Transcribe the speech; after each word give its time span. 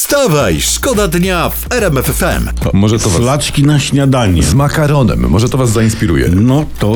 Wstawaj, 0.00 0.60
szkoda 0.60 1.08
dnia 1.08 1.48
w 1.50 1.72
RMF 1.72 2.06
FM. 2.06 2.68
O, 2.68 2.70
Może 2.72 2.98
to 2.98 3.10
was... 3.10 3.18
Flaczki 3.18 3.62
na 3.62 3.80
śniadanie. 3.80 4.42
Z 4.42 4.54
makaronem, 4.54 5.28
może 5.28 5.48
to 5.48 5.58
was 5.58 5.70
zainspiruje. 5.70 6.28
No 6.28 6.64
to, 6.78 6.94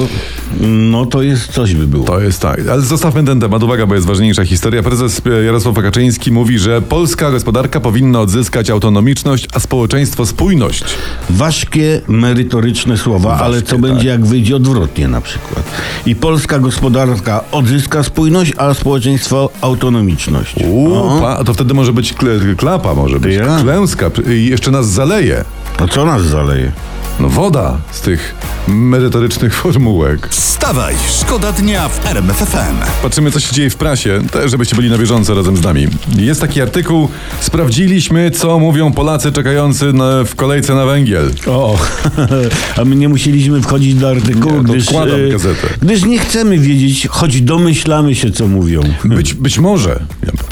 no 0.60 1.06
to 1.06 1.22
jest 1.22 1.52
coś 1.52 1.74
by 1.74 1.86
było. 1.86 2.04
To 2.04 2.20
jest 2.20 2.40
tak, 2.40 2.60
ale 2.68 2.82
zostawmy 2.82 3.24
ten 3.24 3.40
temat, 3.40 3.62
uwaga, 3.62 3.86
bo 3.86 3.94
jest 3.94 4.06
ważniejsza 4.06 4.44
historia. 4.44 4.82
Prezes 4.82 5.22
e, 5.26 5.44
Jarosław 5.44 5.74
Kaczyński 5.74 6.32
mówi, 6.32 6.58
że 6.58 6.82
polska 6.82 7.30
gospodarka 7.30 7.80
powinna 7.80 8.20
odzyskać 8.20 8.70
autonomiczność, 8.70 9.48
a 9.54 9.60
społeczeństwo 9.60 10.26
spójność. 10.26 10.84
Ważkie, 11.30 12.00
merytoryczne 12.08 12.98
słowa, 12.98 13.38
ale 13.38 13.62
co 13.62 13.70
tak. 13.70 13.80
będzie 13.80 14.08
jak 14.08 14.26
wyjdzie 14.26 14.56
odwrotnie 14.56 15.08
na 15.08 15.20
przykład. 15.20 15.64
I 16.06 16.16
polska 16.16 16.58
gospodarka 16.58 17.44
odzyska 17.52 18.02
spójność, 18.02 18.52
a 18.56 18.74
społeczeństwo 18.74 19.50
autonomiczność. 19.60 20.54
Uuu, 20.66 21.20
pa, 21.20 21.44
to 21.44 21.54
wtedy 21.54 21.74
może 21.74 21.92
być 21.92 22.12
kle, 22.12 22.30
klapa, 22.56 22.93
może 22.96 23.20
być 23.20 23.34
Ja. 23.34 23.58
klęska 23.62 24.10
i 24.30 24.46
jeszcze 24.46 24.70
nas 24.70 24.86
zaleje. 24.88 25.44
A 25.78 25.88
co 25.88 26.04
nas 26.04 26.22
zaleje? 26.22 26.72
No 27.20 27.28
woda 27.28 27.78
z 27.90 28.00
tych 28.00 28.34
merytorycznych 28.68 29.54
formułek. 29.62 30.28
Wstawaj, 30.28 30.94
szkoda 31.20 31.52
dnia 31.52 31.88
w 31.88 32.06
RMF 32.06 32.36
FM. 32.36 33.02
Patrzymy, 33.02 33.30
co 33.30 33.40
się 33.40 33.54
dzieje 33.54 33.70
w 33.70 33.76
prasie, 33.76 34.20
też 34.32 34.50
żebyście 34.50 34.76
byli 34.76 34.90
na 34.90 34.98
bieżąco 34.98 35.34
razem 35.34 35.56
z 35.56 35.62
nami. 35.62 35.86
Jest 36.16 36.40
taki 36.40 36.60
artykuł, 36.60 37.08
sprawdziliśmy, 37.40 38.30
co 38.30 38.58
mówią 38.58 38.92
Polacy 38.92 39.32
czekający 39.32 39.92
na, 39.92 40.24
w 40.24 40.34
kolejce 40.34 40.74
na 40.74 40.86
węgiel. 40.86 41.30
O, 41.46 41.78
a 42.80 42.84
my 42.84 42.96
nie 42.96 43.08
musieliśmy 43.08 43.62
wchodzić 43.62 43.94
do 43.94 44.08
artykułu, 44.08 44.54
Nie, 44.54 44.66
to 44.66 44.72
gdyż, 44.72 44.88
e, 44.92 45.30
gazetę. 45.30 45.66
gdyż 45.82 46.04
nie 46.04 46.18
chcemy 46.18 46.58
wiedzieć, 46.58 47.06
choć 47.10 47.40
domyślamy 47.40 48.14
się, 48.14 48.30
co 48.30 48.46
mówią. 48.48 48.80
Być, 49.04 49.34
być 49.34 49.58
może, 49.58 50.00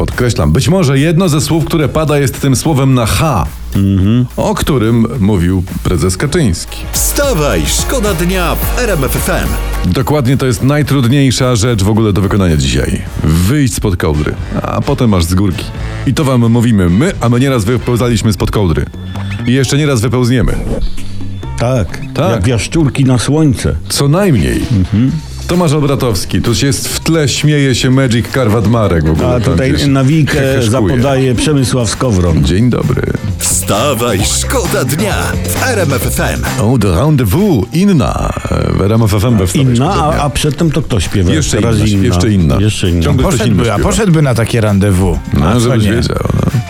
podkreślam, 0.07 0.53
być 0.53 0.69
może 0.69 0.99
jedno 0.99 1.29
ze 1.29 1.41
słów, 1.41 1.65
które 1.65 1.89
pada 1.89 2.19
jest 2.19 2.41
tym 2.41 2.57
słowem 2.57 2.95
na 2.95 3.07
H, 3.07 3.47
o 4.37 4.55
którym 4.55 5.07
mówił 5.21 5.65
prezes 5.85 6.17
Kaczyński. 6.17 6.79
Wstawaj, 6.93 7.63
szkoda 7.67 8.15
dnia 8.15 8.55
w 8.55 8.79
RMF 8.79 9.11
FM. 9.13 9.49
Dokładnie 9.93 10.37
to 10.37 10.47
jest 10.47 10.63
najtrudniejsza 10.63 11.57
rzecz 11.57 11.83
w 11.83 11.89
ogóle 11.89 12.13
do 12.13 12.21
wykonania 12.21 12.57
dzisiaj. 12.57 13.03
Wyjść 13.25 13.75
spod 13.75 13.97
kołdry, 13.97 14.35
a 14.63 14.81
potem 14.81 15.11
masz 15.11 15.25
z 15.25 15.35
górki. 15.35 15.65
I 16.07 16.15
to 16.15 16.25
wam 16.25 16.41
mówimy 16.51 16.91
my, 16.91 17.13
a 17.21 17.29
my 17.29 17.41
nieraz 17.41 17.65
wypełzaliśmy 17.65 18.33
spod 18.33 18.51
kołdry. 18.51 18.87
I 19.47 19.53
jeszcze 19.53 19.77
nieraz 19.79 20.01
wypełzniemy. 20.01 20.55
Tak, 21.59 22.01
Tak. 22.15 22.31
jak 22.31 22.47
jaszczurki 22.47 23.05
na 23.05 23.19
słońce. 23.19 23.77
Co 23.89 24.09
najmniej. 24.09 24.63
Tomasz 25.47 25.73
Obratowski, 25.73 26.43
tu 26.43 26.51
jest 26.63 26.89
w 26.89 27.01
tle, 27.01 27.29
śmieje 27.29 27.75
się 27.75 27.91
Magic 27.91 28.29
Karwat 28.29 28.67
Marek 28.69 29.05
w 29.05 29.11
ogóle. 29.11 29.29
A 29.29 29.41
tutaj 29.41 29.89
nawijkę 29.89 30.63
zapodaje 30.63 31.35
Przemysław 31.35 31.91
Skowron. 31.91 32.45
Dzień 32.45 32.71
dobry. 32.71 33.03
Wstawaj, 33.73 34.21
szkoda 34.25 34.85
dnia 34.85 35.15
w 35.49 35.63
RMF 35.69 36.03
FM. 36.03 36.63
O, 36.63 36.79
do 36.79 36.97
rendezvous, 37.01 37.65
inna. 37.73 38.31
W 38.77 38.81
RMF 38.83 39.11
FM 39.11 39.37
we 39.37 39.47
wstawaj, 39.47 39.67
Inna, 39.75 39.75
szkoda 39.93 40.05
a, 40.07 40.13
dnia. 40.13 40.23
a 40.23 40.31
przedtem 40.31 40.71
to 40.71 40.83
kto 40.83 41.01
śpiewa? 41.01 41.33
Jeszcze 41.33 41.57
Teraz 41.57 41.79
inna, 41.79 42.07
jeszcze 42.07 42.31
inna. 42.33 42.57
Jeszcze 42.61 42.91
inna. 42.91 43.03
Ciągle 43.03 43.29
ktoś 43.29 43.35
inny 43.35 43.49
Poszedłby, 43.49 43.73
a 43.73 43.75
śpiewa. 43.75 43.89
poszedłby 43.89 44.23
na 44.23 44.35
takie 44.35 44.61
rendezvous. 44.61 45.19
No, 45.35 45.47
A 45.49 45.53
co 45.55 45.61
żebyś 45.61 45.85
nie? 45.85 45.93
wiedział. 45.93 46.17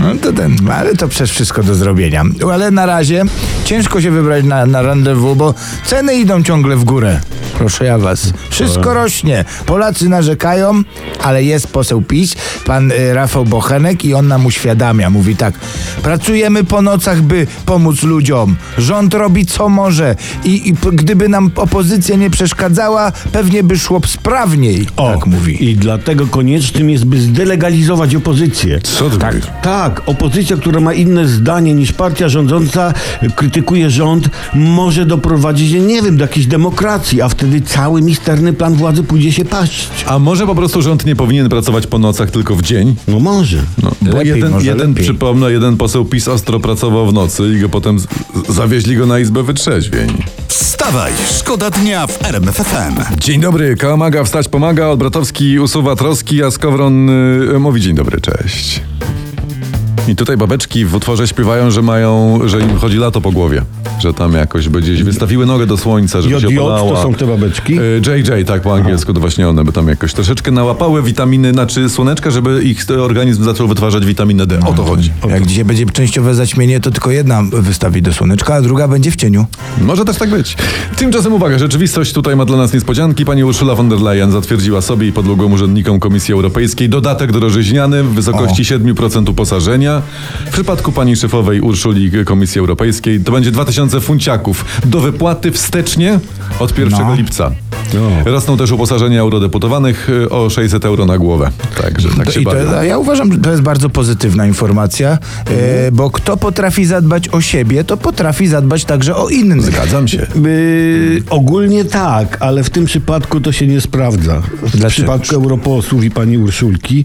No. 0.00 0.06
No 0.08 0.14
to 0.22 0.32
ten, 0.32 0.56
ale 0.70 0.94
to 0.96 1.08
przecież 1.08 1.30
wszystko 1.30 1.62
do 1.62 1.74
zrobienia. 1.74 2.22
Ale 2.52 2.70
na 2.70 2.86
razie 2.86 3.24
ciężko 3.64 4.00
się 4.00 4.10
wybrać 4.10 4.44
na, 4.44 4.66
na 4.66 4.82
rendezvous, 4.82 5.36
bo 5.38 5.54
ceny 5.86 6.14
idą 6.14 6.42
ciągle 6.42 6.76
w 6.76 6.84
górę. 6.84 7.20
Proszę 7.58 7.84
ja 7.84 7.98
was. 7.98 8.32
Wszystko 8.50 8.94
rośnie. 8.94 9.44
Polacy 9.66 10.08
narzekają, 10.08 10.82
ale 11.22 11.44
jest 11.44 11.66
poseł 11.66 12.02
PiS, 12.02 12.34
pan 12.66 12.92
y, 12.92 13.14
Rafał 13.14 13.44
Bochenek 13.44 14.04
i 14.04 14.14
on 14.14 14.28
nam 14.28 14.46
uświadamia. 14.46 15.10
Mówi 15.10 15.36
tak, 15.36 15.54
pracujemy 16.02 16.64
po 16.64 16.82
nocach, 16.92 17.22
by 17.22 17.46
pomóc 17.66 18.02
ludziom. 18.02 18.56
Rząd 18.78 19.14
robi 19.14 19.46
co 19.46 19.68
może 19.68 20.16
i, 20.44 20.68
i 20.68 20.74
gdyby 20.92 21.28
nam 21.28 21.50
opozycja 21.56 22.16
nie 22.16 22.30
przeszkadzała, 22.30 23.12
pewnie 23.32 23.62
by 23.62 23.78
szło 23.78 24.00
sprawniej. 24.06 24.86
tak 24.96 25.26
mówi. 25.26 25.64
I 25.70 25.76
dlatego 25.76 26.26
koniecznym 26.26 26.90
jest, 26.90 27.04
by 27.04 27.20
zdelegalizować 27.20 28.14
opozycję. 28.14 28.80
Co 28.80 29.10
ty 29.10 29.18
Tak. 29.18 29.34
mówisz? 29.34 29.46
Tak, 29.62 30.02
opozycja, 30.06 30.56
która 30.56 30.80
ma 30.80 30.92
inne 30.94 31.28
zdanie 31.28 31.74
niż 31.74 31.92
partia 31.92 32.28
rządząca, 32.28 32.92
krytykuje 33.36 33.90
rząd, 33.90 34.28
może 34.54 35.06
doprowadzić, 35.06 35.72
nie 35.72 36.02
wiem, 36.02 36.16
do 36.16 36.24
jakiejś 36.24 36.46
demokracji, 36.46 37.22
a 37.22 37.28
wtedy 37.28 37.60
cały 37.60 38.02
misterny 38.02 38.52
plan 38.52 38.74
władzy 38.74 39.02
pójdzie 39.02 39.32
się 39.32 39.44
paść. 39.44 39.88
A 40.06 40.18
może 40.18 40.46
po 40.46 40.54
prostu 40.54 40.82
rząd 40.82 41.06
nie 41.06 41.16
powinien 41.16 41.48
pracować 41.48 41.86
po 41.86 41.98
nocach, 41.98 42.30
tylko 42.30 42.56
w 42.56 42.62
dzień? 42.62 42.94
No 43.08 43.20
może. 43.20 43.58
No, 43.82 43.90
bo 44.02 44.16
Lepiej, 44.16 44.28
jeden, 44.34 44.50
może 44.52 44.66
jeden 44.66 44.88
lepiej. 44.88 45.04
przypomnę, 45.04 45.52
jeden 45.52 45.76
poseł 45.76 46.04
PiS 46.04 46.28
ostro 46.28 46.60
pracował 46.60 46.81
w 46.90 47.12
nocy 47.12 47.42
i 47.56 47.60
go 47.60 47.68
potem 47.68 47.98
zawieźli 48.48 48.96
go 48.96 49.06
na 49.06 49.18
izbę 49.18 49.42
wytrzeźwień. 49.42 50.22
Wstawaj, 50.48 51.12
szkoda 51.38 51.70
dnia 51.70 52.06
w 52.06 52.24
RMF 52.24 52.56
FM. 52.56 53.18
Dzień 53.18 53.40
dobry, 53.40 53.76
Kałamaga 53.76 54.24
wstać 54.24 54.48
pomaga, 54.48 54.88
Odbratowski 54.88 55.58
usuwa 55.58 55.96
troski, 55.96 56.42
a 56.42 56.50
Skowron 56.50 57.10
y, 57.54 57.58
mówi 57.58 57.80
dzień 57.80 57.94
dobry, 57.94 58.20
cześć. 58.20 58.82
I 60.08 60.16
tutaj 60.16 60.36
babeczki 60.36 60.84
w 60.84 60.94
utworze 60.94 61.28
śpiewają, 61.28 61.70
że 61.70 61.82
mają, 61.82 62.40
że 62.44 62.60
im 62.60 62.76
chodzi 62.78 62.96
lato 62.96 63.20
po 63.20 63.32
głowie. 63.32 63.62
Że 64.00 64.14
tam 64.14 64.32
jakoś 64.32 64.68
by 64.68 64.80
gdzieś 64.80 65.02
wystawiły 65.02 65.46
nogę 65.46 65.66
do 65.66 65.76
słońca, 65.76 66.22
żeby 66.22 66.40
się 66.40 66.48
JJ 66.48 66.58
opalała. 66.58 66.90
to 66.94 67.02
są 67.02 67.14
te 67.14 67.26
babeczki? 67.26 67.78
Y, 67.80 68.00
JJ, 68.06 68.44
tak 68.46 68.62
po 68.62 68.74
angielsku, 68.74 69.14
to 69.14 69.20
właśnie 69.20 69.48
one 69.48 69.64
by 69.64 69.72
tam 69.72 69.88
jakoś 69.88 70.14
troszeczkę 70.14 70.50
nałapały 70.50 71.02
witaminy, 71.02 71.52
znaczy 71.52 71.88
słoneczka, 71.88 72.30
żeby 72.30 72.62
ich 72.62 72.86
organizm 73.00 73.44
zaczął 73.44 73.68
wytwarzać 73.68 74.06
witaminę 74.06 74.46
D. 74.46 74.60
O 74.66 74.72
to 74.72 74.84
chodzi. 74.84 75.12
Jak 75.28 75.46
dzisiaj 75.46 75.64
będzie 75.64 75.86
częściowe 75.86 76.34
zaćmienie, 76.34 76.80
to 76.80 76.90
tylko 76.90 77.10
jedna 77.10 77.42
wystawi 77.52 78.02
do 78.02 78.12
słoneczka, 78.12 78.54
a 78.54 78.60
druga 78.62 78.88
będzie 78.88 79.10
w 79.10 79.16
cieniu. 79.16 79.46
Może 79.80 80.04
też 80.04 80.16
tak 80.16 80.30
być. 80.30 80.56
Tymczasem 80.96 81.32
uwaga, 81.32 81.58
rzeczywistość 81.58 82.12
tutaj 82.12 82.36
ma 82.36 82.44
dla 82.44 82.56
nas 82.56 82.72
niespodzianki. 82.72 83.24
Pani 83.24 83.44
Ursula 83.44 83.74
von 83.74 83.88
der 83.88 84.00
Leyen 84.00 84.32
zatwierdziła 84.32 84.80
sobie 84.80 85.08
i 85.08 85.12
podległym 85.12 85.52
urzędnikom 85.52 86.00
Komisji 86.00 86.34
Europejskiej 86.34 86.88
dodatek 86.88 87.32
drożyźniany 87.32 88.02
w 88.04 88.14
wysokości 88.14 88.62
7% 88.62 89.30
uposażenia. 89.30 89.91
W 90.46 90.50
przypadku 90.52 90.92
pani 90.92 91.16
szefowej 91.16 91.60
Urszuli 91.60 92.10
Komisji 92.24 92.58
Europejskiej 92.58 93.20
to 93.20 93.32
będzie 93.32 93.50
2000 93.50 94.00
funciaków 94.00 94.64
do 94.84 95.00
wypłaty 95.00 95.52
wstecznie 95.52 96.20
od 96.58 96.78
1 96.78 96.98
No. 97.08 97.14
lipca. 97.14 97.50
No. 97.94 98.10
Rosną 98.32 98.56
też 98.56 98.70
uposażenia 98.72 99.20
eurodeputowanych 99.20 100.08
y, 100.10 100.30
o 100.30 100.50
600 100.50 100.84
euro 100.84 101.06
na 101.06 101.18
głowę. 101.18 101.50
Także 101.82 102.08
tak 102.08 102.26
To, 102.26 102.32
się 102.32 102.40
i 102.40 102.44
to, 102.44 102.50
bawią. 102.50 102.82
ja 102.82 102.98
uważam, 102.98 103.32
że 103.32 103.38
to 103.38 103.50
jest 103.50 103.62
bardzo 103.62 103.90
pozytywna 103.90 104.46
informacja, 104.46 105.18
e, 105.46 105.92
bo 105.92 106.10
kto 106.10 106.36
potrafi 106.36 106.84
zadbać 106.84 107.28
o 107.28 107.40
siebie, 107.40 107.84
to 107.84 107.96
potrafi 107.96 108.46
zadbać 108.48 108.84
także 108.84 109.16
o 109.16 109.28
innych. 109.28 109.62
Zgadzam 109.62 110.08
się. 110.08 110.26
Yy, 110.44 111.22
ogólnie 111.30 111.84
tak, 111.84 112.36
ale 112.40 112.64
w 112.64 112.70
tym 112.70 112.84
przypadku 112.84 113.40
to 113.40 113.52
się 113.52 113.66
nie 113.66 113.80
sprawdza. 113.80 114.40
W 114.40 114.70
Dlaczego? 114.70 114.88
przypadku 114.90 115.34
europosłów 115.34 116.04
i 116.04 116.10
pani 116.10 116.38
Urszulki. 116.38 117.04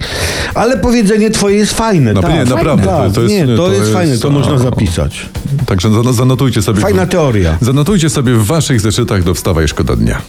Ale 0.55 0.77
powiedzenie 0.77 1.29
twoje 1.31 1.55
jest 1.57 1.73
fajne. 1.73 2.13
No, 2.13 2.21
tak, 2.21 2.31
nie, 2.33 2.45
naprawdę, 2.45 2.85
Tak, 2.85 3.11
to 3.13 3.21
jest- 3.21 3.33
nie, 3.33 3.45
to, 3.47 3.57
to 3.57 3.67
jest, 3.67 3.79
jest- 3.81 3.93
fajne, 3.93 4.17
to 4.17 4.29
można 4.29 4.57
zapisać. 4.57 5.29
Także 5.65 5.89
zan- 5.89 6.13
zanotujcie 6.13 6.61
sobie. 6.61 6.81
Fajna 6.81 7.05
teoria. 7.07 7.57
Zanotujcie 7.61 8.09
sobie 8.09 8.33
w 8.33 8.45
waszych 8.45 8.81
zeszytach 8.81 9.23
do 9.23 9.33
wstawaj 9.33 9.67
szkoda 9.67 9.95
dnia. 9.95 10.21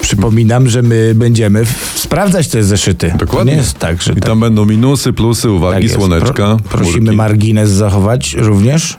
Przypominam, 0.00 0.68
że 0.68 0.82
my 0.82 1.12
będziemy 1.14 1.62
sprawdzać 1.94 2.48
te 2.48 2.64
zeszyty. 2.64 3.14
Dokładnie. 3.18 3.52
To 3.52 3.56
nie 3.56 3.62
jest 3.62 3.78
tak, 3.78 4.02
że 4.02 4.12
I 4.12 4.14
tak, 4.14 4.24
tam 4.24 4.40
będą 4.40 4.64
minusy, 4.64 5.12
plusy, 5.12 5.42
tak 5.42 5.50
uwagi, 5.50 5.82
jest. 5.82 5.94
słoneczka. 5.94 6.32
Pro, 6.34 6.58
prosimy 6.68 6.98
chmurki. 6.98 7.16
margines 7.16 7.70
zachować 7.70 8.34
również 8.38 8.98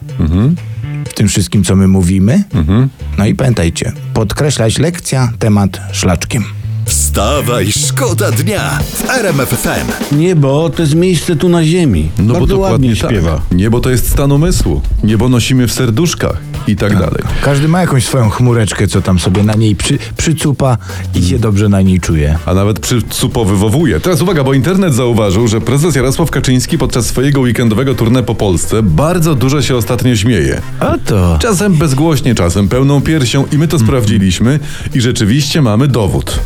w 1.06 1.14
tym 1.14 1.28
wszystkim, 1.28 1.64
co 1.64 1.76
my 1.76 1.88
mówimy. 1.88 2.44
No 3.18 3.26
i 3.26 3.36
pamiętajcie, 3.36 3.92
podkreślać 4.14 4.78
lekcja, 4.80 5.32
temat 5.40 5.82
szlaczkiem. 5.92 6.44
Wstawaj, 7.19 7.72
szkoda 7.72 8.31
dnia 8.31 8.80
w 8.84 9.09
RMF 9.09 9.50
FM. 9.50 10.16
Niebo 10.16 10.69
to 10.69 10.81
jest 10.81 10.96
miejsce 10.96 11.35
tu 11.35 11.50
na 11.50 11.63
ziemi. 11.63 12.09
No 12.18 12.34
Bardzo 12.34 12.56
bo 12.56 12.62
ładnie 12.62 12.90
dokładnie 12.90 12.96
śpiewa. 12.96 13.35
tak. 13.35 13.57
Niebo 13.57 13.80
to 13.80 13.90
jest 13.90 14.09
stan 14.09 14.32
umysłu. 14.32 14.82
Niebo 15.03 15.29
nosimy 15.29 15.67
w 15.67 15.72
serduszkach 15.72 16.38
i 16.67 16.76
tak 16.76 16.94
dalej. 16.94 17.23
Każdy 17.41 17.67
ma 17.67 17.82
jakąś 17.82 18.05
swoją 18.05 18.29
chmureczkę, 18.29 18.88
co 18.88 19.02
tam 19.02 19.20
sobie 19.20 19.44
na 19.44 19.53
niej 19.53 19.76
przy, 19.76 19.97
przycupa 20.17 20.78
i 21.16 21.23
się 21.23 21.40
dobrze 21.40 21.70
na 21.70 21.82
niej 21.82 21.99
czuje. 21.99 22.38
A 22.46 22.53
nawet 22.53 22.79
przycupowywowuje. 22.79 23.99
Teraz 23.99 24.22
uwaga, 24.22 24.44
bo 24.44 24.53
internet 24.53 24.94
zauważył, 24.94 25.47
że 25.47 25.61
prezes 25.61 25.96
Jarosław 25.96 26.32
Kaczyński 26.32 26.78
podczas 26.78 27.05
swojego 27.05 27.41
weekendowego 27.41 27.94
tournée 27.94 28.23
po 28.23 28.35
Polsce 28.35 28.84
bardzo 28.84 29.35
dużo 29.35 29.61
się 29.61 29.76
ostatnio 29.76 30.16
śmieje. 30.16 30.61
A 30.79 30.97
to... 31.05 31.38
Czasem 31.41 31.73
bezgłośnie, 31.73 32.35
czasem 32.35 32.67
pełną 32.67 33.02
piersią 33.02 33.46
i 33.52 33.58
my 33.58 33.67
to 33.67 33.79
sprawdziliśmy 33.79 34.59
i 34.94 35.02
rzeczywiście 35.02 35.61
mamy 35.61 35.88
dowód. 35.88 36.40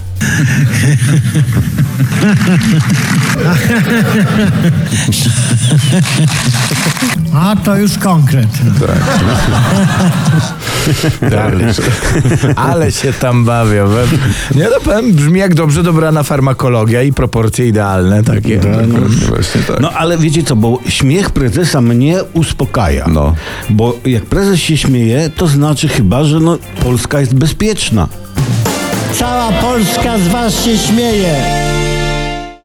A 7.33 7.55
to 7.55 7.77
już 7.77 7.97
konkret. 7.97 8.47
Ale, 11.31 11.73
ale 12.55 12.91
się 12.91 13.13
tam 13.13 13.45
bawią. 13.45 13.89
Nie 14.55 14.63
no 14.63 14.79
powiem, 14.83 15.13
brzmi 15.13 15.39
jak 15.39 15.55
dobrze 15.55 15.83
dobrana 15.83 16.23
farmakologia 16.23 17.03
i 17.03 17.13
proporcje 17.13 17.67
idealne 17.67 18.23
takie. 18.23 18.59
Właśnie 19.29 19.61
tak. 19.61 19.79
No 19.79 19.91
ale 19.91 20.17
wiecie 20.17 20.43
co, 20.43 20.55
bo 20.55 20.79
śmiech 20.87 21.29
prezesa 21.29 21.81
mnie 21.81 22.17
uspokaja. 22.33 23.07
No. 23.07 23.35
Bo 23.69 23.97
jak 24.05 24.25
prezes 24.25 24.59
się 24.59 24.77
śmieje, 24.77 25.29
to 25.35 25.47
znaczy 25.47 25.87
chyba, 25.87 26.23
że 26.23 26.39
no, 26.39 26.57
Polska 26.83 27.19
jest 27.19 27.35
bezpieczna. 27.35 28.07
Cała 29.13 29.51
Polska 29.51 30.17
z 30.17 30.27
was 30.27 30.65
się 30.65 30.77
śmieje. 30.77 31.72